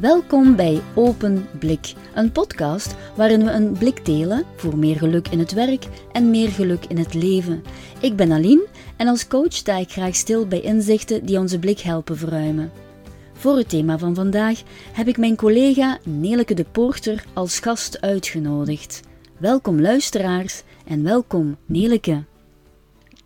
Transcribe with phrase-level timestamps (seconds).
[0.00, 5.38] Welkom bij Open Blik, een podcast waarin we een blik delen voor meer geluk in
[5.38, 7.62] het werk en meer geluk in het leven.
[8.00, 11.78] Ik ben Aline en als coach sta ik graag stil bij inzichten die onze blik
[11.78, 12.72] helpen verruimen.
[13.32, 14.62] Voor het thema van vandaag
[14.92, 19.00] heb ik mijn collega Neleke de Poorter als gast uitgenodigd.
[19.38, 22.24] Welkom luisteraars en welkom Neleke.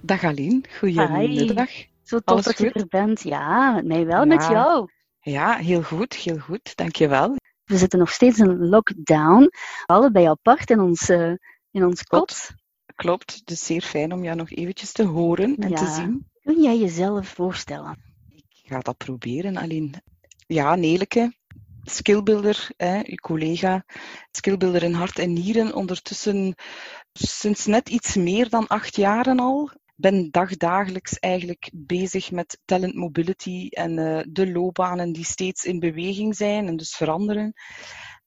[0.01, 1.71] Dag Aline, goedemiddag.
[2.03, 3.23] Zo tof dat je er bent.
[3.23, 4.89] Ja, met mij wel, met jou.
[5.21, 6.77] Ja, heel goed, heel goed.
[6.77, 7.37] Dankjewel.
[7.65, 9.51] We zitten nog steeds in lockdown,
[9.87, 11.35] allebei apart in ons, uh,
[11.71, 12.51] in ons kot.
[12.95, 16.31] Klopt, dus zeer fijn om jou nog eventjes te horen en te zien.
[16.43, 17.97] Kun jij jezelf voorstellen?
[18.35, 20.03] Ik ga dat proberen, Aline.
[20.47, 21.35] Ja, Neleke,
[21.83, 23.85] skillbuilder, hè, uw collega,
[24.31, 26.55] skillbuilder in hart en nieren, ondertussen
[27.13, 33.69] sinds net iets meer dan acht jaren al ben dagdagelijks eigenlijk bezig met talent mobility
[33.71, 37.53] en uh, de loopbanen die steeds in beweging zijn en dus veranderen.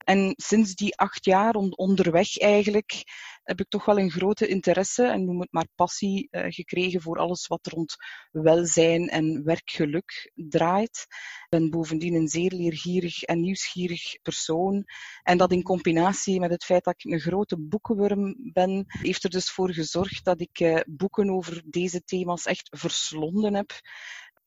[0.03, 3.03] En sinds die acht jaar onderweg eigenlijk
[3.43, 7.17] heb ik toch wel een grote interesse en noem het maar passie uh, gekregen voor
[7.17, 7.95] alles wat rond
[8.31, 11.05] welzijn en werkgeluk draait.
[11.09, 14.85] Ik ben bovendien een zeer leergierig en nieuwsgierig persoon.
[15.23, 19.29] En dat in combinatie met het feit dat ik een grote boekenworm ben, heeft er
[19.29, 23.71] dus voor gezorgd dat ik uh, boeken over deze thema's echt verslonden heb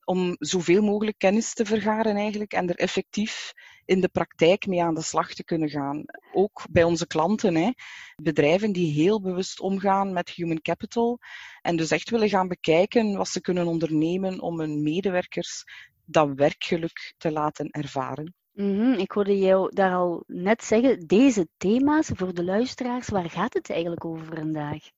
[0.07, 3.53] om zoveel mogelijk kennis te vergaren eigenlijk en er effectief
[3.85, 6.05] in de praktijk mee aan de slag te kunnen gaan.
[6.33, 7.71] Ook bij onze klanten, hè.
[8.15, 11.19] bedrijven die heel bewust omgaan met human capital
[11.61, 15.63] en dus echt willen gaan bekijken wat ze kunnen ondernemen om hun medewerkers
[16.05, 18.35] dat werkgeluk te laten ervaren.
[18.53, 23.53] Mm Ik hoorde jou daar al net zeggen, deze thema's voor de luisteraars, waar gaat
[23.53, 24.96] het eigenlijk over vandaag?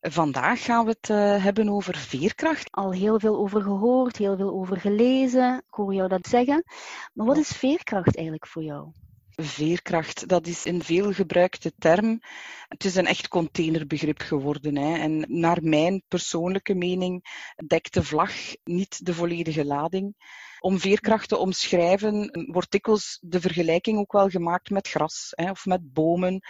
[0.00, 2.70] Vandaag gaan we het uh, hebben over veerkracht.
[2.70, 5.56] Al heel veel over gehoord, heel veel over gelezen.
[5.56, 6.64] Ik hoor jou dat zeggen.
[7.12, 8.88] Maar wat is veerkracht eigenlijk voor jou?
[9.30, 12.20] Veerkracht, dat is een veel gebruikte term.
[12.68, 14.76] Het is een echt containerbegrip geworden.
[14.76, 14.98] Hè.
[14.98, 17.24] En naar mijn persoonlijke mening
[17.66, 18.32] dekt de vlag
[18.64, 20.14] niet de volledige lading.
[20.60, 25.66] Om veerkracht te omschrijven wordt dikwijls de vergelijking ook wel gemaakt met gras hè, of
[25.66, 26.40] met bomen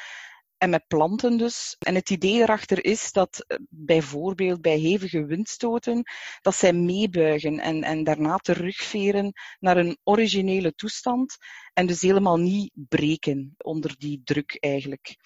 [0.58, 1.76] en met planten dus.
[1.78, 6.02] En het idee erachter is dat eh, bijvoorbeeld bij hevige windstoten,
[6.40, 11.36] dat zij meebuigen en, en daarna terugveren naar een originele toestand
[11.72, 15.16] en dus helemaal niet breken onder die druk eigenlijk.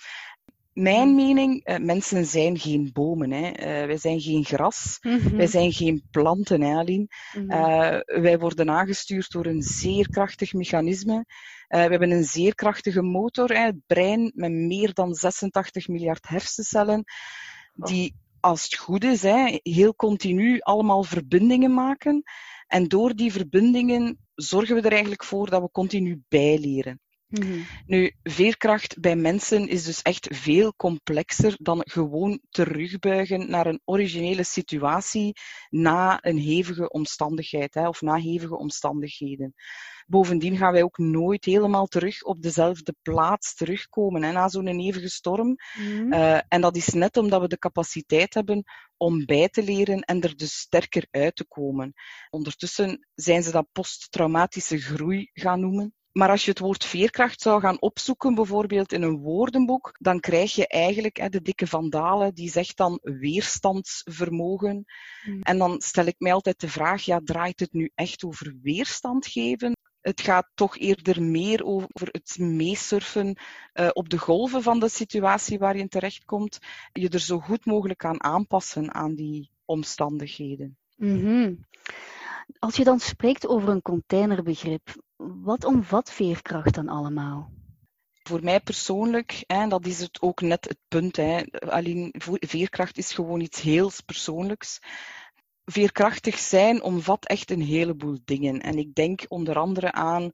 [0.72, 1.14] Mijn hmm.
[1.14, 3.30] mening, uh, mensen zijn geen bomen.
[3.30, 3.48] Hè.
[3.50, 4.98] Uh, wij zijn geen gras.
[5.00, 5.36] Mhm.
[5.36, 7.06] Wij zijn geen planten, hè, Aline.
[7.36, 8.22] Mm -hmm.
[8.22, 11.24] wij worden aangestuurd door een zeer krachtig mechanisme
[11.72, 17.04] we hebben een zeer krachtige motor, hè, het brein met meer dan 86 miljard hersencellen,
[17.74, 22.22] die als het goed is, hè, heel continu allemaal verbindingen maken.
[22.66, 27.00] En door die verbindingen zorgen we er eigenlijk voor dat we continu bijleren.
[27.40, 33.80] Mm Nu, veerkracht bij mensen is dus echt veel complexer dan gewoon terugbuigen naar een
[33.84, 35.32] originele situatie
[35.70, 39.54] na een hevige omstandigheid hè, of na hevige omstandigheden.
[40.06, 45.08] Bovendien gaan wij ook nooit helemaal terug op dezelfde plaats terugkomen hè, na zo'n hevige
[45.08, 45.56] storm.
[45.78, 46.12] Mm.
[46.12, 48.64] Uh, en dat is net omdat we de capaciteit hebben
[48.96, 51.92] om bij te leren en er dus sterker uit te komen.
[52.30, 55.94] Ondertussen zijn ze dat posttraumatische groei gaan noemen.
[56.12, 60.54] Maar als je het woord veerkracht zou gaan opzoeken, bijvoorbeeld in een woordenboek, dan krijg
[60.54, 64.84] je eigenlijk hè, de dikke vandalen, die zegt dan weerstandsvermogen.
[65.24, 65.42] Mm.
[65.42, 69.26] En dan stel ik mij altijd de vraag, ja, draait het nu echt over weerstand
[69.26, 69.76] geven?
[70.00, 73.38] Het gaat toch eerder meer over het meesurfen
[73.74, 76.58] uh, op de golven van de situatie waar je in terechtkomt.
[76.92, 80.76] Je er zo goed mogelijk aan aanpassen aan die omstandigheden.
[80.96, 81.66] Mm -hmm.
[82.58, 84.94] Als je dan spreekt over een containerbegrip,
[85.42, 87.52] wat omvat veerkracht dan allemaal?
[88.22, 93.12] Voor mij persoonlijk, en dat is het ook net het punt, hè, alleen veerkracht is
[93.12, 94.78] gewoon iets heel persoonlijks.
[95.64, 98.60] Veerkrachtig zijn omvat echt een heleboel dingen.
[98.60, 100.30] En ik denk onder andere aan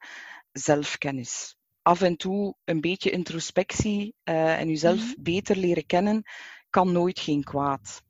[0.53, 1.57] zelfkennis.
[1.83, 5.23] Af en toe een beetje introspectie uh, en jezelf mm -hmm.
[5.23, 6.23] beter leren kennen
[6.71, 8.03] kan nooit geen kwaad.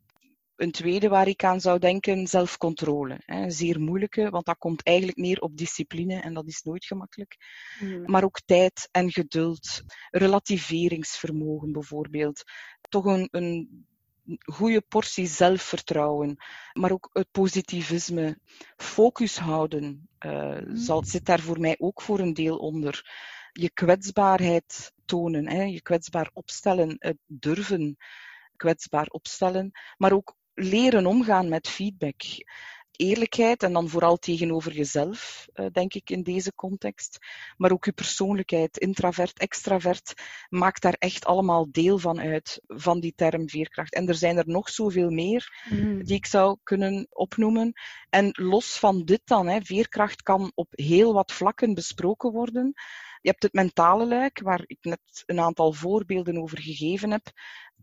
[0.59, 3.21] Een tweede waar ik aan zou denken, zelfcontrole.
[3.25, 3.51] Hè.
[3.51, 7.37] Zeer moeilijke, want dat komt eigenlijk neer op discipline en dat is nooit gemakkelijk.
[7.81, 8.11] Mm.
[8.11, 12.43] Maar ook tijd en geduld, relativeringsvermogen bijvoorbeeld.
[12.89, 13.87] Toch een, een
[14.45, 16.37] goede portie zelfvertrouwen,
[16.73, 18.39] maar ook het positivisme,
[18.77, 23.11] focus houden, uh, zal, zit daar voor mij ook voor een deel onder.
[23.53, 27.97] Je kwetsbaarheid tonen, hè, je kwetsbaar opstellen, het durven
[28.57, 32.23] kwetsbaar opstellen, maar ook leren omgaan met feedback.
[32.97, 37.19] eerlijkheid en dan vooral tegenover jezelf, uh, denk ik in deze context.
[37.57, 40.15] Maar ook je persoonlijkheid, intravert, extravert,
[40.49, 43.95] maakt daar echt allemaal deel van uit, van die term veerkracht.
[43.95, 46.05] En er zijn er nog zoveel meer mm.
[46.05, 47.73] die ik zou kunnen opnoemen.
[48.11, 52.73] En los van dit dan, hè, veerkracht kan op heel wat vlakken besproken worden.
[53.21, 57.31] Je hebt het mentale luik, waar ik net een aantal voorbeelden over gegeven heb.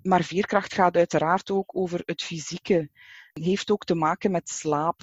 [0.02, 2.90] Maar veerkracht gaat uiteraard ook over het fysieke.
[3.34, 5.02] Het heeft ook te maken met slaap.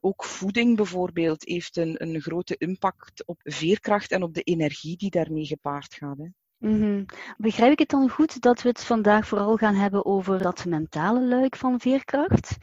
[0.00, 5.10] Ook voeding bijvoorbeeld heeft een, een grote impact op veerkracht en op de energie die
[5.10, 6.18] daarmee gepaard gaat.
[6.18, 6.28] Hè.
[6.68, 7.04] Mm
[7.36, 11.26] Begrijp ik het dan goed dat we het vandaag vooral gaan hebben over dat mentale
[11.26, 12.56] luik van veerkracht?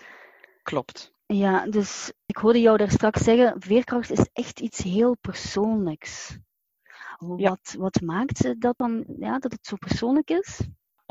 [0.63, 1.13] Klopt.
[1.25, 6.37] Ja, dus ik hoorde jou daar straks zeggen, veerkracht is echt iets heel persoonlijks.
[7.17, 10.59] Wat, wat maakt dat dan, ja, dat het zo persoonlijk is?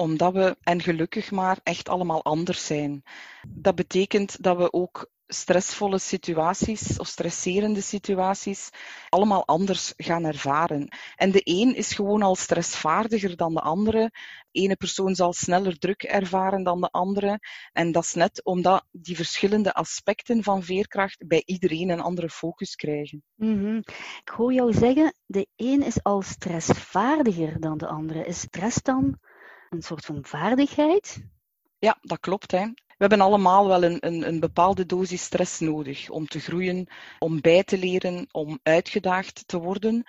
[0.01, 3.03] Omdat we, en gelukkig maar, echt allemaal anders zijn.
[3.49, 8.71] Dat betekent dat we ook stressvolle situaties of stresserende situaties
[9.09, 10.89] allemaal anders gaan ervaren.
[11.17, 14.11] En de een is gewoon al stressvaardiger dan de andere.
[14.51, 17.39] Ene persoon zal sneller druk ervaren dan de andere.
[17.73, 22.75] En dat is net omdat die verschillende aspecten van veerkracht bij iedereen een andere focus
[22.75, 23.25] krijgen.
[23.37, 23.77] Mm
[24.21, 28.25] Ik hoor jou zeggen, de een is al stressvaardiger dan de andere.
[28.25, 29.19] Is stress dan
[29.71, 31.25] een soort van vaardigheid?
[31.79, 32.51] Ja, dat klopt.
[32.51, 32.67] Hè.
[32.67, 36.87] We hebben allemaal wel een, een, een, bepaalde dosis stress nodig om te groeien,
[37.19, 40.05] om bij te leren, om uitgedaagd te worden.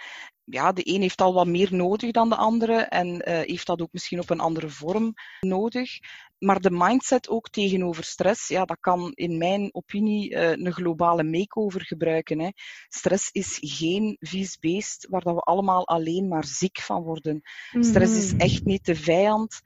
[0.52, 3.82] Ja, de een heeft al wat meer nodig dan de andere en uh, heeft dat
[3.82, 6.00] ook misschien op een andere vorm nodig.
[6.40, 11.24] Maar de mindset ook tegenover stress, ja, dat kan in mijn opinie uh, een globale
[11.24, 12.40] makeover gebruiken.
[12.40, 12.50] Hè.
[12.88, 17.42] Stress is geen vies beest waar dat we allemaal alleen maar ziek van worden.
[17.80, 18.42] Stress is mhm.
[18.42, 19.62] echt niet de vijand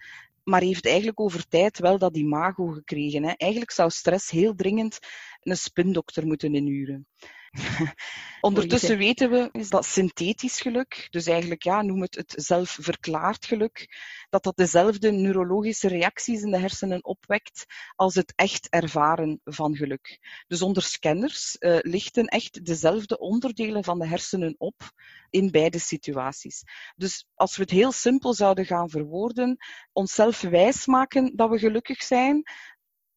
[0.46, 3.24] maar heeft eigenlijk over tijd wel dat imago gekregen.
[3.24, 3.32] Hè.
[3.32, 5.00] Eigenlijk zou stress heel dringend
[5.42, 7.08] een spindokter moeten inhuren.
[8.42, 13.88] Ondertussen weten we is dat synthetisch geluk, dus eigenlijk ja, noem het het zelfverklaard geluk,
[14.30, 17.66] dat dat dezelfde neurologische reacties in de hersenen opwekt
[17.96, 20.20] als het echt ervaren van geluk.
[20.48, 24.92] Dus onder scanners uh, lichten echt dezelfde onderdelen van de hersenen op
[25.30, 26.64] in beide situaties.
[26.96, 29.58] Dus als we het heel simpel zouden gaan verwoorden,
[29.92, 32.44] onszelf wijsmaken dat we gelukkig zijn,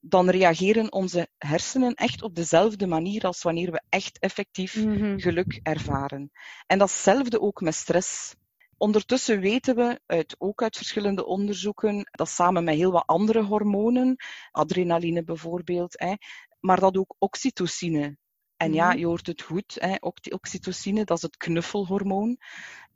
[0.01, 5.19] dan reageren onze hersenen echt op dezelfde manier als wanneer we echt effectief mhm.
[5.19, 6.31] geluk ervaren.
[6.67, 8.35] En datzelfde ook met stress.
[8.77, 14.17] Ondertussen weten we, uit, ook uit verschillende onderzoeken, dat samen met heel wat andere hormonen,
[14.51, 16.15] adrenaline bijvoorbeeld, hè,
[16.61, 18.17] maar dat ook oxytocine.
[18.57, 18.99] En ja, mhm.
[18.99, 19.95] je hoort het goed, hè,
[20.31, 22.39] oxytocine, dat is het knuffelhormoon.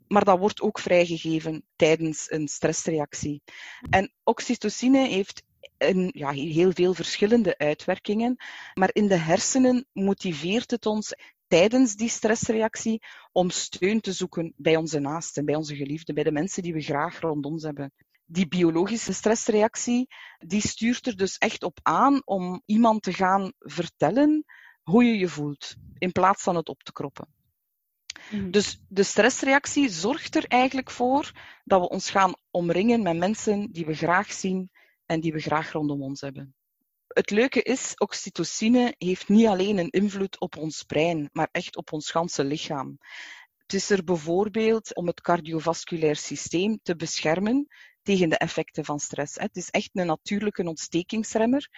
[0.09, 3.43] Maar dat wordt ook vrijgegeven tijdens een stressreactie.
[3.91, 5.43] En oxytocine heeft
[5.83, 8.37] en ja, heel veel verschillende uitwerkingen.
[8.75, 11.15] Maar in de hersenen motiveert het ons
[11.47, 13.03] tijdens die stressreactie
[13.33, 16.81] om steun te zoeken bij onze naasten, bij onze geliefden, bij de mensen die we
[16.81, 17.93] graag rond ons hebben.
[18.25, 20.09] Die biologische stressreactie,
[20.39, 24.45] die stuurt er dus echt op aan om iemand te gaan vertellen
[24.83, 27.29] hoe je je voelt, in plaats van het op te kroppen.
[28.31, 28.51] Mhm.
[28.51, 31.33] Dus de stressreactie zorgt er eigenlijk voor
[31.65, 34.71] dat we ons gaan omringen met mensen die we graag zien
[35.13, 36.55] en die we graag rondom ons hebben.
[37.07, 41.93] Het leuke is, oxytocine heeft niet alleen een invloed op ons brein, maar echt op
[41.93, 42.99] ons ganse lichaam.
[43.57, 47.67] Het is er bijvoorbeeld om het cardiovasculair systeem te beschermen
[48.03, 49.35] tegen de effecten van stress.
[49.35, 51.69] Het is echt een natuurlijke ontstekingsremmer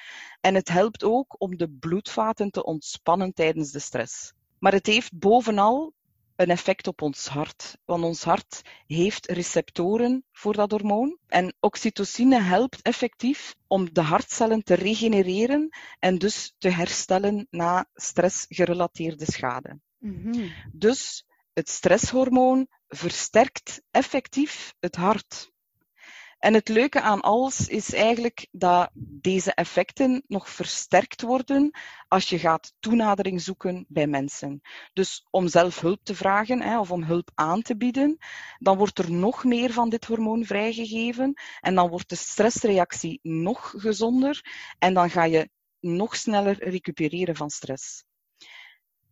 [0.41, 4.33] en het helpt ook om de bloedvaten te ontspannen tijdens de stress.
[4.59, 5.93] Maar het heeft bovenal
[6.37, 7.79] een effect op ons hart.
[7.85, 11.19] Want ons hart heeft receptoren voor dat hormoon.
[11.27, 19.25] En oxytocine helpt effectief om de hartcellen te regenereren en dus te herstellen na stressgerelateerde
[19.25, 19.79] schade.
[19.99, 25.53] Mm Dus het stresshormoon versterkt effectief het hart.
[26.45, 31.71] En het leuke aan alles is eigenlijk dat deze effecten nog versterkt worden
[32.09, 34.61] als je gaat toenadering zoeken bij mensen.
[34.93, 38.19] Dus om zelf hulp te vragen hè, of om hulp aan te bieden,
[38.59, 43.75] dan wordt er nog meer van dit hormoon vrijgegeven en dan wordt de stressreactie nog
[43.77, 44.41] gezonder
[44.79, 48.05] en dan ga je nog sneller recupereren van stress.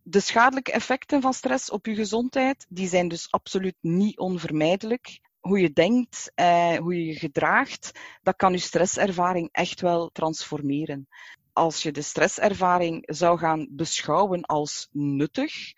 [0.03, 5.59] De schadelijke effecten van stress op je gezondheid, die zijn dus absoluut niet onvermijdelijk hoe
[5.59, 11.07] je denkt, eh, hoe je je gedraagt, dat kan je stresservaring echt wel transformeren.
[11.53, 15.73] Als je de stresservaring zou gaan beschouwen als nuttig,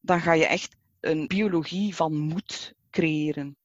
[0.00, 3.56] dan ga je echt een biologie van moed creëren.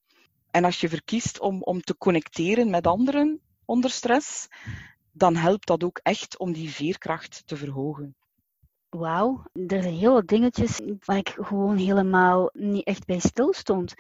[0.51, 4.47] En als je verkiest om, om te connecteren met anderen onder stress,
[5.11, 8.15] dan helpt dat ook echt om die veerkracht te verhogen.
[8.89, 13.93] Wauw, er zijn heel wat dingetjes waar ik gewoon helemaal niet echt bij stil stond.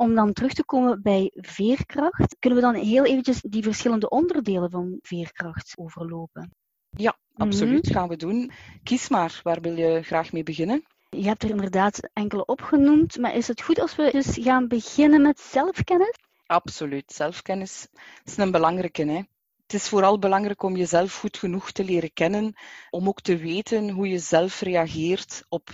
[0.00, 4.70] Om dan terug te komen bij veerkracht, kunnen we dan heel eventjes die verschillende onderdelen
[4.70, 6.50] van veerkracht overlopen?
[6.90, 7.86] Ja, absoluut.
[7.86, 8.50] Mm Gaan we doen.
[8.82, 10.82] Kies maar, waar wil je graag mee beginnen?
[11.08, 15.22] Je hebt er inderdaad enkele opgenoemd, maar is het goed als we dus gaan beginnen
[15.22, 16.18] met zelfkennis?
[16.46, 17.12] Absoluut.
[17.12, 17.88] Zelfkennis
[18.24, 19.04] is een belangrijke.
[19.04, 19.22] Hè?
[19.62, 22.54] Het is vooral belangrijk om jezelf goed genoeg te leren kennen,
[22.90, 25.68] om ook te weten hoe je zelf reageert op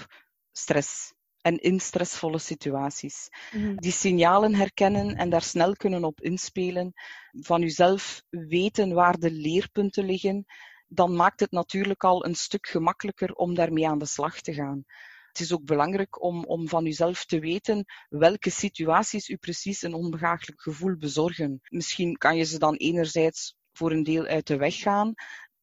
[0.52, 1.13] stress
[1.44, 3.28] en in stressvolle situaties.
[3.52, 3.76] Mhm.
[3.76, 6.92] Die signalen herkennen en daar snel kunnen op inspelen,
[7.32, 10.44] van jezelf weten waar de leerpunten liggen,
[10.86, 14.84] dan maakt het natuurlijk al een stuk gemakkelijker om daarmee aan de slag te gaan.
[15.28, 19.94] Het is ook belangrijk om, om van uzelf te weten welke situaties u precies een
[19.94, 21.60] onbehaaglijk gevoel bezorgen.
[21.68, 25.14] Misschien kan je ze dan enerzijds voor een deel uit de weg gaan,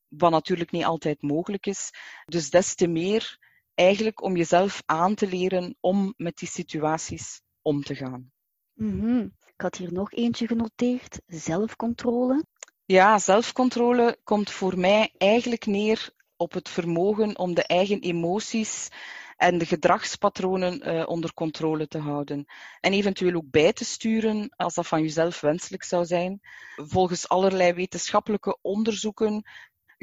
[0.08, 1.90] wat natuurlijk niet altijd mogelijk is.
[2.26, 3.40] Dus des te meer
[3.76, 8.32] eigenlijk om jezelf aan te leren om met die situaties om te gaan.
[8.74, 12.46] Mm Ik had hier nog eentje genoteerd, zelfcontrole.
[12.86, 18.90] Ja, zelfcontrole komt voor mij eigenlijk neer op het vermogen om de eigen emoties
[19.38, 22.46] en de gedragspatronen uh, onder controle te houden.
[22.80, 26.40] En eventueel ook bij te sturen als dat van jezelf wenselijk zou zijn.
[26.76, 29.44] Volgens allerlei wetenschappelijke onderzoeken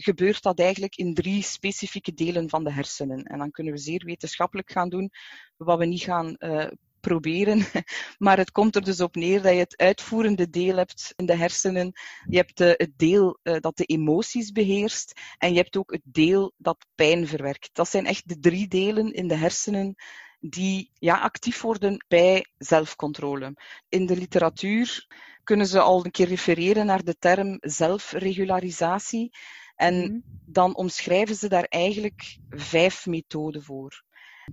[0.01, 3.23] gebeurt dat eigenlijk in drie specifieke delen van de hersenen.
[3.23, 5.11] En dan kunnen we zeer wetenschappelijk gaan doen,
[5.57, 6.67] wat we niet gaan uh,
[7.01, 7.65] proberen.
[8.19, 11.37] Maar het komt er dus op neer dat je het uitvoerende deel hebt in de
[11.37, 11.93] hersenen.
[12.29, 15.21] Je hebt uh, het deel uh, dat de emoties beheerst.
[15.39, 17.71] En je hebt ook het deel dat pijn verwerkt.
[17.73, 19.95] Dat zijn echt de drie delen in de hersenen
[20.41, 23.57] die ja, actief worden bij zelfcontrole.
[23.89, 25.07] In de literatuur
[25.45, 29.31] kunnen ze al een keer refereren naar de term zelfregularisatie.
[29.79, 30.19] En mhm.
[30.45, 34.03] dan omschrijven ze daar eigenlijk vijf methoden voor.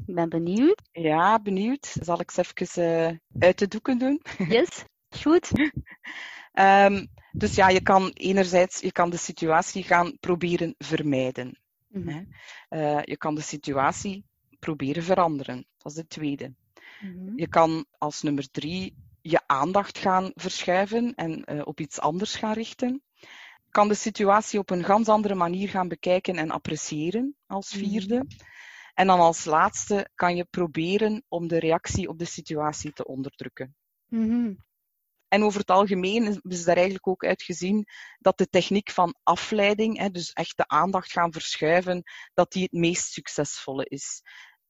[0.06, 0.82] Ik ben benieuwd.
[0.92, 1.96] Ja, benieuwd.
[2.02, 4.22] Zal ik ze even uh, uit de doeken doen?
[4.58, 5.52] Yes, goed.
[6.54, 11.60] um, dus ja, je kan enerzijds je kan de situatie gaan proberen vermijden.
[11.88, 12.28] Mm -hmm.
[12.70, 14.26] uh, je kan de situatie
[14.60, 15.66] proberen veranderen.
[15.78, 16.54] Dat is de tweede.
[17.02, 17.38] Mm -hmm.
[17.38, 22.54] Je kan als nummer drie je aandacht gaan verschuiven en uh, op iets anders gaan
[22.54, 23.04] richten
[23.76, 27.84] kan de situatie op een ganz andere manier gaan bekijken en appreciëren als mhm.
[27.84, 28.16] vierde.
[28.16, 28.28] Mm.
[28.94, 33.76] En dan als laatste kan je proberen om de reactie op de situatie te onderdrukken.
[34.08, 34.64] Mm-hmm.
[35.28, 37.86] En over het algemeen is daar eigenlijk ook uitgezien
[38.20, 42.04] dat de techniek van afleiding, dus echt de aandacht gaan verschuiven,
[42.34, 44.22] dat die het meest succesvolle is.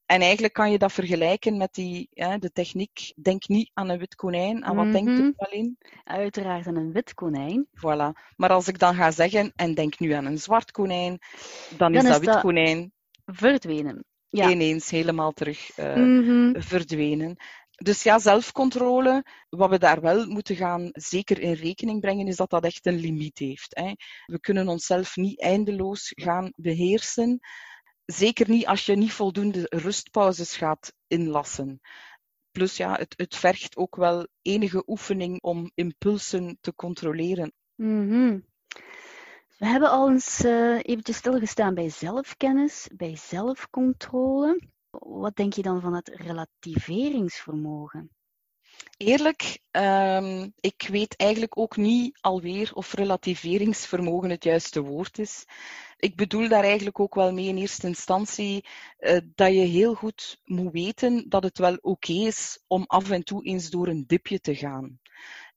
[0.05, 3.97] En eigenlijk kan je dat vergelijken met die, ja, de techniek, denk niet aan een
[3.97, 4.65] wit konijn.
[4.65, 5.05] Aan wat mm -hmm.
[5.05, 5.77] denkt u alleen?
[6.03, 7.67] Uiteraard aan een wit konijn.
[7.67, 8.35] Voilà.
[8.35, 11.19] Maar als ik dan ga zeggen, en denk nu aan een zwart konijn,
[11.77, 12.93] dan, dan is dat wit konijn...
[13.25, 14.05] Verdwenen.
[14.29, 14.49] Ja.
[14.49, 16.61] Ineens helemaal terug uh, mm -hmm.
[16.61, 17.35] verdwenen.
[17.75, 22.49] Dus ja, zelfcontrole, wat we daar wel moeten gaan zeker in rekening brengen, is dat
[22.49, 23.75] dat echt een limiet heeft.
[23.75, 23.91] Hè.
[24.25, 27.39] We kunnen onszelf niet eindeloos gaan beheersen.
[28.05, 31.81] Zeker niet als je niet voldoende rustpauzes gaat inlassen.
[32.51, 37.53] Plus ja, het, het vergt ook wel enige oefening om impulsen te controleren.
[37.75, 38.45] -hmm.
[39.57, 44.61] We hebben al eens uh, eventjes stilgestaan bij zelfkennis, bij zelfcontrole.
[44.89, 48.09] Wat denk je dan van het relativeringsvermogen?
[48.97, 55.45] Eerlijk, um, ik weet eigenlijk ook niet alweer of relativeringsvermogen het juiste woord is
[56.05, 58.65] ik bedoel daar eigenlijk ook wel mee in eerste instantie
[58.99, 63.09] uh, dat je heel goed moet weten dat het wel oké okay is om af
[63.09, 64.99] en toe eens door een dipje te gaan.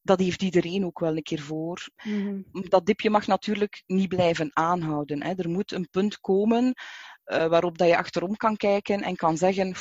[0.02, 1.88] Dat heeft iedereen ook wel een keer voor.
[2.04, 2.44] Mm-hmm.
[2.52, 5.22] Dat dipje mag natuurlijk niet blijven aanhouden.
[5.22, 5.32] Hè.
[5.36, 9.76] Er moet een punt komen uh, waarop dat je achterom kan kijken en kan zeggen,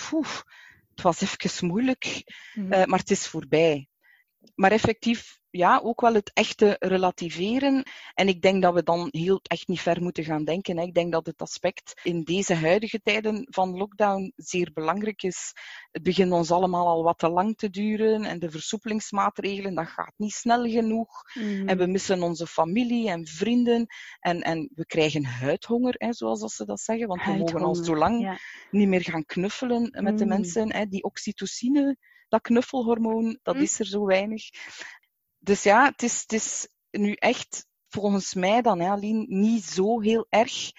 [0.97, 2.23] het was even moeilijk,
[2.53, 2.73] mm-hmm.
[2.73, 3.87] uh, maar het is voorbij.
[4.55, 7.83] Maar effectief ja, ook wel het echte relativeren.
[8.13, 10.77] En ik denk dat we dan heel echt niet ver moeten gaan denken.
[10.77, 10.83] Hè.
[10.83, 15.53] Ik denk dat het aspect in deze huidige tijden van lockdown zeer belangrijk is.
[15.91, 20.13] Het begint ons allemaal al wat te lang te duren en de versoepelingsmaatregelen, dat gaat
[20.17, 21.21] niet snel genoeg.
[21.33, 21.67] Mm.
[21.67, 23.85] En we missen onze familie en vrienden
[24.19, 27.95] en, en we krijgen huidhonger, hè, zoals ze dat zeggen, want we mogen al zo
[27.95, 28.39] lang
[28.71, 30.29] niet meer gaan knuffelen met de mm.
[30.29, 30.73] mensen.
[30.73, 30.85] Hè.
[30.85, 33.61] Die oxytocine, dat knuffelhormoon, dat mm.
[33.61, 34.49] is er zo weinig.
[35.39, 40.01] Dus ja, het is, het is nu echt volgens mij dan, hè, Aline, niet zo
[40.01, 40.71] heel erg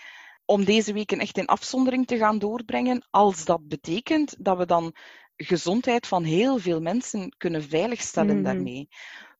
[0.44, 4.94] om deze weken echt in afzondering te gaan doorbrengen, als dat betekent dat we dan
[5.36, 8.88] gezondheid van heel veel mensen kunnen veiligstellen mm daarmee.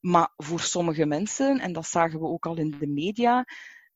[0.01, 3.45] Maar voor sommige mensen, en dat zagen we ook al in de media,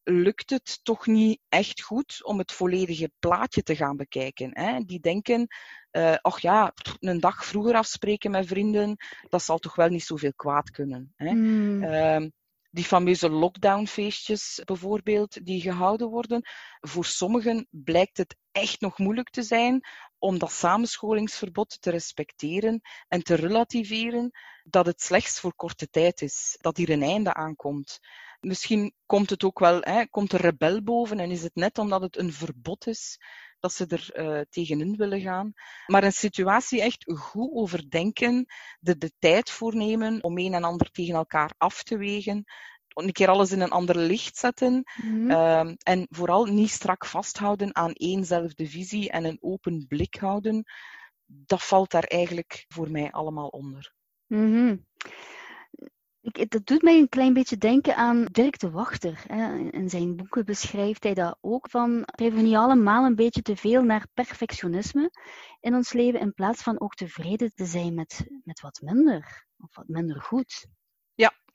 [0.04, 4.50] lukt het toch niet echt goed om het volledige plaatje te gaan bekijken.
[4.58, 4.80] Hè?
[4.80, 5.46] Die denken,
[5.92, 8.96] uh, ach ja, een dag vroeger afspreken met vrienden,
[9.28, 11.12] dat zal toch wel niet zoveel kwaad kunnen.
[11.16, 11.32] Hè?
[11.32, 11.82] Mm.
[11.82, 12.26] Uh,
[12.70, 16.42] die fameuze lockdownfeestjes bijvoorbeeld, die gehouden worden.
[16.80, 19.80] Voor sommigen blijkt het echt nog moeilijk te zijn
[20.18, 24.30] om dat samenscholingsverbod te respecteren en te relativeren
[24.64, 27.98] dat het slechts voor korte tijd is, dat hier een einde aankomt.
[28.46, 32.02] Misschien komt het ook wel, hè, komt er rebel boven en is het net omdat
[32.02, 33.18] het een verbod is
[33.60, 35.52] dat ze er uh, tegenin willen gaan.
[35.86, 38.46] Maar een situatie echt goed overdenken,
[38.80, 42.44] er de tijd voor nemen om een en ander tegen elkaar af te wegen,
[42.88, 44.84] een keer alles in een ander licht zetten.
[45.02, 45.76] Mm -hmm.
[45.82, 50.64] en vooral niet strak vasthouden aan éénzelfde visie en een open blik houden.
[51.26, 53.94] Dat valt daar eigenlijk voor mij allemaal onder.
[54.26, 54.86] Mm -hmm.
[56.22, 59.24] Ik, dat doet mij een klein beetje denken aan Dirk de Wachter.
[59.70, 63.82] In zijn boeken beschrijft hij dat ook van streven niet allemaal een beetje te veel
[63.82, 65.10] naar perfectionisme
[65.60, 69.74] in ons leven in plaats van ook tevreden te zijn met, met wat minder of
[69.74, 70.66] wat minder goed.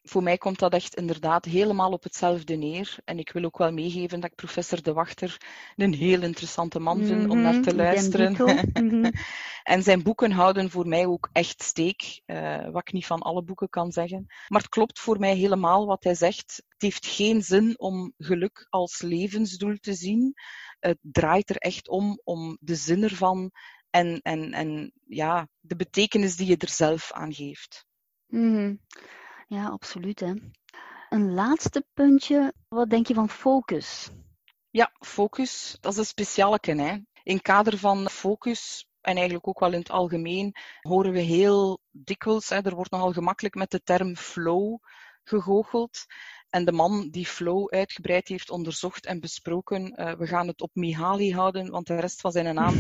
[0.10, 2.98] Voor mij komt dat echt inderdaad helemaal op hetzelfde neer.
[3.06, 5.38] En ik wil ook wel meegeven dat ik professor De Wachter
[5.76, 8.36] een heel interessante man vind om naar te mhm, luisteren.
[8.74, 9.12] Mhm.
[9.64, 13.44] en zijn boeken houden voor mij ook echt steek, uh, wat ik niet van alle
[13.44, 14.26] boeken kan zeggen.
[14.48, 16.64] Maar het klopt voor mij helemaal wat hij zegt.
[16.68, 20.34] Het heeft geen zin om geluk als levensdoel te zien.
[20.80, 23.52] Het draait er echt om, om de zin ervan
[23.90, 27.86] en, en, en ja, de betekenis die je er zelf aan geeft.
[28.28, 28.80] Mm
[29.48, 30.20] ja, absoluut.
[30.20, 30.34] Hè.
[31.10, 32.54] Een laatste puntje.
[32.68, 34.10] Wat denk je van focus?
[34.70, 36.98] Ja, focus, dat is een speciale hè.
[37.24, 42.50] In kader van focus en eigenlijk ook wel in het algemeen horen we heel dikwijls,
[42.50, 44.78] hè, er wordt nogal gemakkelijk met de term flow
[45.24, 46.06] gegoocheld.
[46.50, 50.70] En de man die flow uitgebreid heeft onderzocht en besproken, uh, we gaan het op
[50.74, 52.76] Mihaly houden, want de rest van zijn naam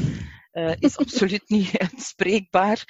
[0.51, 2.83] uh, is absoluut niet uitspreekbaar.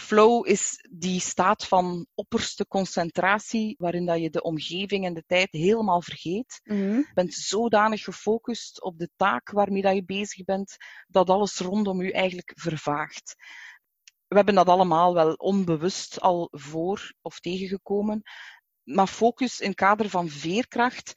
[0.00, 5.48] Flow is die staat van opperste concentratie, waarin dat je de omgeving en de tijd
[5.50, 6.60] helemaal vergeet.
[6.64, 6.96] Mhm.
[6.96, 12.02] Je bent zodanig gefocust op de taak waarmee dat je bezig bent, dat alles rondom
[12.02, 13.34] je eigenlijk vervaagt.
[14.28, 18.22] We hebben dat allemaal wel onbewust al voor of tegengekomen.
[18.82, 21.12] Maar focus in kader van veerkracht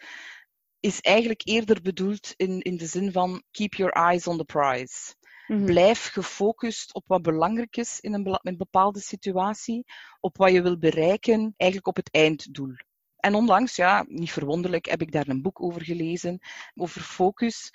[0.79, 5.15] is eigenlijk eerder bedoeld in, in de zin van keep your eyes on the prize.
[5.49, 5.65] Mhm.
[5.65, 9.85] Blijf gefocust op wat belangrijk is in een, een bepaalde situatie,
[10.19, 12.75] op wat je wil bereiken, eigenlijk op het einddoel.
[13.15, 16.39] En onlangs, ja, niet verwonderlijk, heb ik daar een boek over gelezen,
[16.75, 17.69] over focus.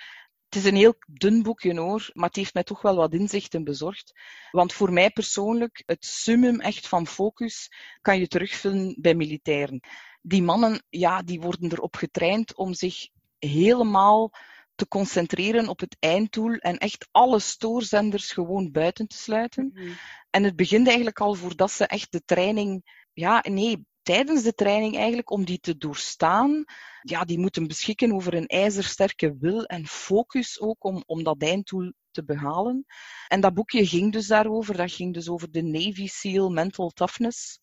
[0.45, 3.65] Het is een heel dun boekje hoor, maar het heeft mij toch wel wat inzichten
[3.65, 4.13] bezorgd.
[4.51, 9.81] Want voor mij persoonlijk, het summum echt van focus kan je terugvinden bij militairen.
[10.23, 13.09] Die mannen, ja, die worden erop getraind om zich
[13.39, 14.33] helemaal
[14.75, 19.71] te concentreren op het einddoel en echt alle stoorzenders gewoon buiten te sluiten.
[19.75, 19.89] Mhm.
[20.31, 24.97] En het begint eigenlijk al voordat ze echt de training, ja, nee, tijdens de training
[24.97, 26.65] eigenlijk, om die te doorstaan,
[27.03, 31.93] ja, die moeten beschikken over een ijzersterke wil en focus ook om, om dat einddoel
[32.11, 32.85] te behalen.
[33.29, 34.77] En dat boekje ging dus daarover.
[34.77, 37.61] Dat ging dus over de Navy SEAL Mental Toughness.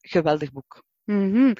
[0.00, 0.84] Geweldig boek.
[1.04, 1.54] Mm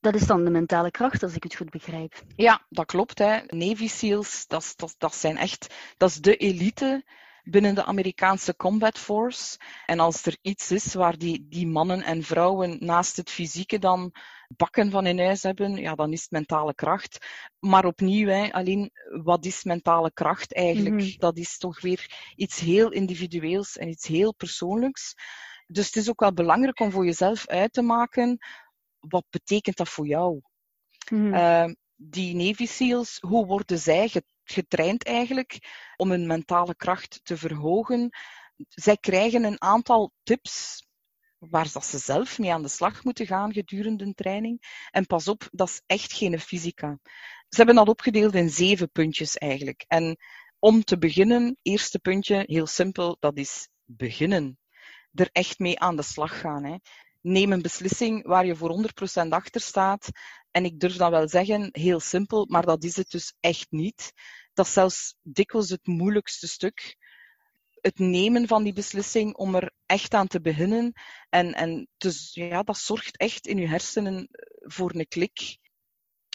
[0.00, 2.22] Dat is dan de mentale kracht, als ik het goed begrijp.
[2.36, 3.18] Ja, dat klopt.
[3.18, 3.40] Hè.
[3.46, 7.04] Navy SEALs, dat, dat, dat zijn echt dat is de elite
[7.42, 9.58] binnen de Amerikaanse Combat Force.
[9.86, 14.12] En als er iets is waar die, die mannen en vrouwen naast het fysieke dan
[14.56, 17.26] bakken van in huis hebben, ja, dan is het mentale kracht.
[17.58, 18.90] Maar opnieuw, hè, alleen
[19.22, 20.94] wat is mentale kracht eigenlijk?
[20.94, 21.18] Mhm.
[21.18, 25.14] Dat is toch weer iets heel individueels en iets heel persoonlijks.
[25.66, 28.38] Dus het is ook wel belangrijk om voor jezelf uit te maken
[29.00, 30.40] wat betekent dat voor jou?
[31.10, 31.34] Mm.
[31.34, 35.58] Uh, die Navy SEALs, hoe worden zij getraind eigenlijk
[35.96, 38.10] om hun mentale kracht te verhogen?
[38.68, 40.84] Zij krijgen een aantal tips
[41.38, 44.86] waar ze zelf mee aan de slag moeten gaan gedurende een training.
[44.90, 46.98] En pas op, dat is echt geen fysica.
[47.48, 49.84] Ze hebben dat opgedeeld in zeven puntjes eigenlijk.
[49.88, 50.16] En
[50.58, 54.58] om te beginnen, eerste puntje, heel simpel, dat is beginnen.
[55.12, 56.64] Er echt mee aan de slag gaan.
[56.64, 56.76] Hè
[57.20, 58.90] neem een beslissing waar je voor
[59.24, 60.08] 100% achter staat.
[60.50, 64.12] En ik durf dan wel zeggen, heel simpel, maar dat is het dus echt niet.
[64.52, 66.96] Dat is zelfs dikwijls het moeilijkste stuk.
[67.80, 70.92] Het nemen van die beslissing om er echt aan te beginnen.
[71.28, 74.28] En, en dus, ja, dat zorgt echt in je hersenen
[74.58, 75.58] voor een klik.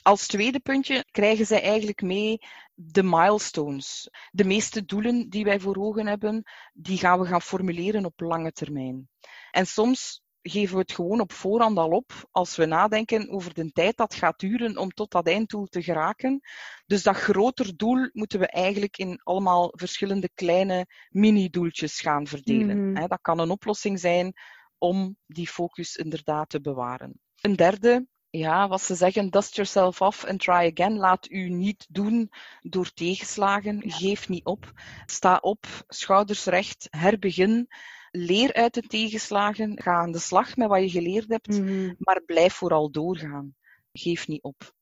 [0.02, 2.38] Als tweede puntje krijgen zij eigenlijk mee
[2.74, 4.10] de milestones.
[4.32, 6.44] De meeste doelen die wij voor ogen hebben,
[6.74, 9.10] die gaan we gaan formuleren op lange termijn.
[9.52, 13.72] En soms geven we het gewoon op voorhand al op als we nadenken over de
[13.72, 16.42] tijd dat gaat duren om tot dat einddoel te geraken.
[16.86, 22.92] Dus dat groter doel moeten we eigenlijk in allemaal verschillende kleine mini-doeltjes gaan verdelen.
[22.92, 23.08] Mhm.
[23.08, 24.34] Dat kan een oplossing zijn
[24.78, 27.20] om die focus inderdaad te bewaren.
[27.42, 30.98] Een derde, ja, wat ze zeggen, dust yourself off and try again.
[30.98, 32.32] Laat u niet doen
[32.62, 33.82] door tegenslagen.
[33.86, 34.72] Geef niet op.
[35.06, 37.68] Sta op, schouders recht, herbegin.
[38.16, 39.82] Leer uit de tegenslagen.
[39.82, 41.94] Ga aan de slag met wat je geleerd hebt, Mhm.
[41.98, 43.56] maar blijf vooral doorgaan.
[43.92, 44.74] Geef niet op.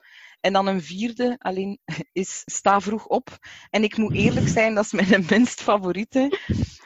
[0.44, 1.80] En dan een vierde, alleen,
[2.12, 3.38] is sta vroeg op.
[3.70, 6.40] En ik moet eerlijk zijn, dat is mijn minst favoriete.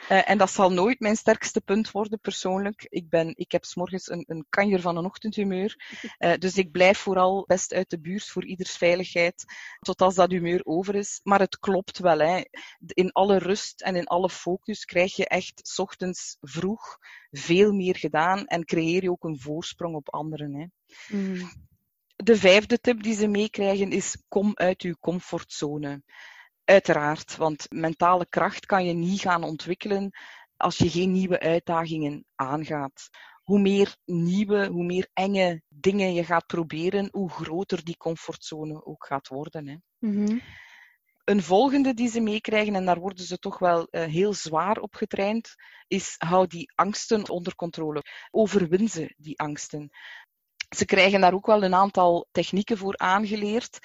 [0.08, 2.86] Eh, en dat zal nooit mijn sterkste punt worden, persoonlijk.
[2.88, 5.98] Ik, ben, ik heb s'morgens een, een kanjer van een ochtendhumeur.
[6.18, 9.44] Eh, dus ik blijf vooral best uit de buurt voor ieders veiligheid,
[9.80, 11.20] tot als dat humeur over is.
[11.22, 12.18] Maar het klopt wel.
[12.18, 12.42] Hè.
[12.86, 16.98] In alle rust en in alle focus krijg je echt 's ochtends vroeg
[17.30, 20.54] veel meer gedaan en creëer je ook een voorsprong op anderen.
[20.54, 20.66] Hè.
[21.16, 21.46] Mhm.
[22.24, 26.02] De vijfde tip die ze meekrijgen is: kom uit uw comfortzone.
[26.64, 30.10] Uiteraard, want mentale kracht kan je niet gaan ontwikkelen
[30.56, 33.08] als je geen nieuwe uitdagingen aangaat.
[33.42, 39.06] Hoe meer nieuwe, hoe meer enge dingen je gaat proberen, hoe groter die comfortzone ook
[39.06, 39.66] gaat worden.
[39.68, 39.76] Hè.
[39.98, 40.38] Mhm.
[41.24, 44.94] Een volgende die ze meekrijgen, en daar worden ze toch wel eh, heel zwaar op
[44.94, 45.54] getraind,
[45.86, 48.02] is hou die angsten onder controle.
[48.30, 49.90] Overwin ze, die angsten.
[50.76, 53.78] Ze krijgen daar ook wel een aantal technieken voor aangeleerd.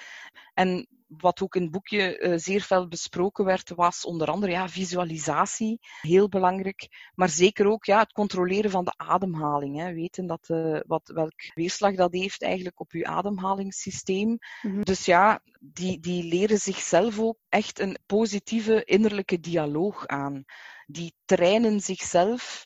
[0.54, 4.68] En wat ook in het boekje eh, zeer veel besproken werd, was onder andere ja,
[4.68, 7.10] visualisatie, heel belangrijk.
[7.14, 9.78] Maar zeker ook ja, het controleren van de ademhaling.
[9.78, 9.92] Hè.
[9.92, 14.38] Weten dat, eh, wat, welk weerslag dat heeft eigenlijk op uw ademhalingssysteem.
[14.62, 14.82] Mhm.
[14.82, 20.44] Dus ja, die, die leren zichzelf ook echt een positieve innerlijke dialoog aan.
[20.86, 22.64] Die trainen zichzelf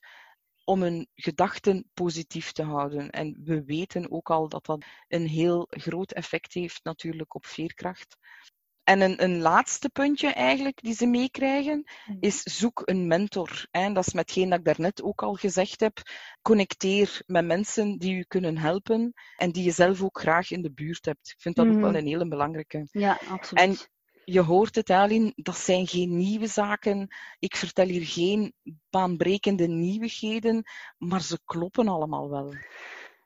[0.68, 3.11] om hun gedachten positief te houden.
[3.11, 8.16] En we weten ook al dat dat een heel groot effect heeft natuurlijk op veerkracht.
[8.85, 13.66] En een, een laatste puntje eigenlijk die ze meekrijgen, is zoek een mentor.
[13.70, 15.98] En dat is metgeen dat ik daarnet ook al gezegd heb.
[16.42, 20.72] Connecteer met mensen die u kunnen helpen en die je zelf ook graag in de
[20.72, 21.31] buurt hebt.
[21.31, 21.83] Ik vind dat ook Mhm.
[21.83, 22.88] wel een hele belangrijke.
[22.90, 23.88] Ja, absoluut.
[24.30, 27.08] Je hoort het, Aline, dat zijn geen nieuwe zaken.
[27.38, 28.52] Ik vertel hier geen
[28.90, 30.64] baanbrekende nieuwigheden,
[30.98, 32.54] maar ze kloppen allemaal wel.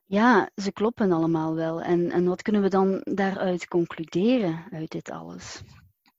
[0.04, 1.80] Ja, ze kloppen allemaal wel.
[1.80, 5.62] En, en wat kunnen we dan daaruit concluderen, uit dit alles?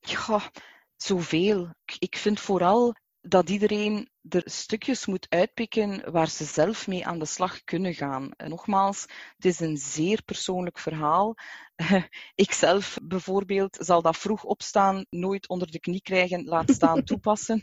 [0.00, 0.50] Ja,
[0.96, 1.68] zoveel.
[1.98, 7.24] Ik vind vooral dat iedereen er stukjes moet uitpikken waar ze zelf mee aan de
[7.24, 8.30] slag kunnen gaan.
[8.36, 9.02] En nogmaals,
[9.36, 11.34] het is een zeer persoonlijk verhaal.
[12.34, 17.62] Ikzelf bijvoorbeeld zal dat vroeg opstaan nooit onder de knie krijgen, laat staan toepassen.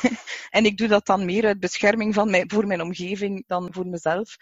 [0.50, 3.86] en ik doe dat dan meer uit bescherming van mij, voor mijn omgeving dan voor
[3.86, 4.36] mezelf.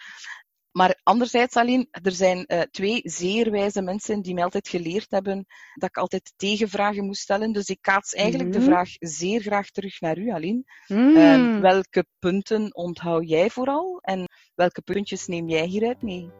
[0.72, 5.46] Maar anderzijds alleen, er zijn eh, twee zeer wijze mensen die mij altijd geleerd hebben
[5.74, 7.52] dat ik altijd tegenvragen moest stellen.
[7.52, 8.68] Dus ik kaats eigenlijk de Mhm.
[8.68, 10.62] vraag zeer graag terug naar u, Aline.
[10.86, 11.16] Mm.
[11.16, 16.30] Eh, welke punten onthoud jij vooral en welke puntjes neem jij hieruit mee?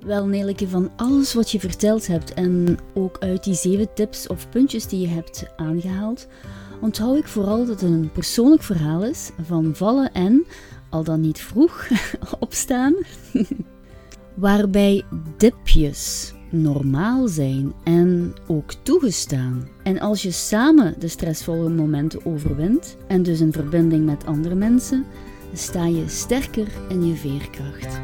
[0.00, 4.48] Wel, Neleke, van alles wat je verteld hebt en ook uit die zeven tips of
[4.48, 6.26] puntjes die je hebt aangehaald,
[6.80, 10.46] onthoud ik vooral dat het een persoonlijk verhaal is van vallen en,
[10.94, 11.88] al dan niet vroeg,
[12.38, 12.94] opstaan,
[14.34, 15.04] waarbij
[15.36, 19.68] dipjes normaal zijn en ook toegestaan.
[19.82, 25.04] En als je samen de stressvolle momenten overwint en dus in verbinding met andere mensen,
[25.52, 28.00] sta je sterker in je veerkracht.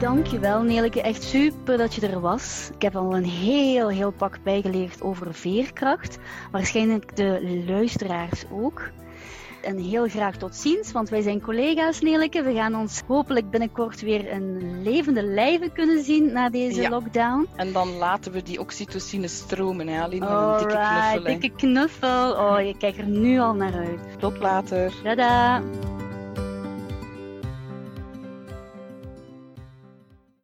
[0.00, 2.70] Dankjewel Neleke, echt super dat je er was.
[2.74, 6.18] Ik heb al een heel, heel pak bijgeleerd over veerkracht.
[6.50, 8.90] Waarschijnlijk de luisteraars ook.
[9.62, 12.42] En heel graag tot ziens, want wij zijn collega's Neleke.
[12.42, 16.88] We gaan ons hopelijk binnenkort weer een levende lijven kunnen zien na deze Ja.
[16.88, 17.48] lockdown.
[17.56, 21.22] En dan laten we die oxytocine stromen, hè, Aline, met een dikke knuffel.
[21.24, 21.38] hè.
[21.38, 22.32] dikke knuffel.
[22.32, 24.00] Oh, je kijkt er nu al naar uit.
[24.18, 24.92] Tot later.
[25.02, 25.62] Tada!